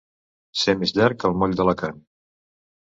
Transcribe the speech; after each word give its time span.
Ser 0.61 0.75
més 0.79 0.95
llarg 1.01 1.21
que 1.21 1.31
el 1.31 1.39
moll 1.43 1.55
d'Alacant. 1.61 2.03